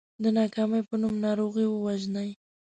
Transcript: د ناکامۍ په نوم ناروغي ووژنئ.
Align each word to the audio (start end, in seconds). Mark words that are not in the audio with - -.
د 0.23 0.23
ناکامۍ 0.37 0.81
په 0.89 0.95
نوم 1.01 1.15
ناروغي 1.25 1.65
ووژنئ. 1.69 2.29